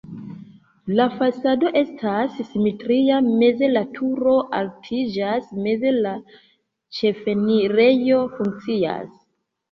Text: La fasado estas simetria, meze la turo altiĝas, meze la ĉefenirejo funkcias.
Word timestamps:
La 0.99 1.03
fasado 1.17 1.67
estas 1.81 2.37
simetria, 2.53 3.19
meze 3.41 3.69
la 3.73 3.83
turo 3.97 4.33
altiĝas, 4.59 5.51
meze 5.65 5.91
la 5.97 6.13
ĉefenirejo 7.01 8.23
funkcias. 8.39 9.13